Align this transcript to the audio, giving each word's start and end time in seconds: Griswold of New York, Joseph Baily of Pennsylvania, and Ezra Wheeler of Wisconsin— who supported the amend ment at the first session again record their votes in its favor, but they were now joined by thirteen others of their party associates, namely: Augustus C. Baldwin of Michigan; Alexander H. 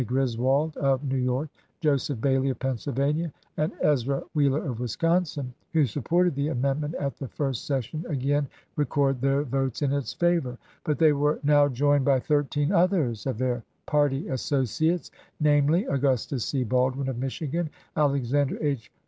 Griswold 0.03 0.75
of 0.77 1.03
New 1.03 1.15
York, 1.19 1.47
Joseph 1.79 2.19
Baily 2.19 2.49
of 2.49 2.57
Pennsylvania, 2.57 3.31
and 3.57 3.71
Ezra 3.81 4.23
Wheeler 4.33 4.63
of 4.65 4.79
Wisconsin— 4.79 5.53
who 5.73 5.85
supported 5.85 6.33
the 6.33 6.47
amend 6.47 6.81
ment 6.81 6.95
at 6.95 7.17
the 7.17 7.27
first 7.27 7.67
session 7.67 8.03
again 8.09 8.47
record 8.77 9.21
their 9.21 9.43
votes 9.43 9.83
in 9.83 9.93
its 9.93 10.11
favor, 10.11 10.57
but 10.85 10.97
they 10.97 11.13
were 11.13 11.39
now 11.43 11.67
joined 11.67 12.05
by 12.05 12.19
thirteen 12.19 12.71
others 12.71 13.27
of 13.27 13.37
their 13.37 13.63
party 13.85 14.27
associates, 14.29 15.11
namely: 15.39 15.85
Augustus 15.85 16.45
C. 16.45 16.63
Baldwin 16.63 17.07
of 17.07 17.19
Michigan; 17.19 17.69
Alexander 17.95 18.57
H. 18.59 18.91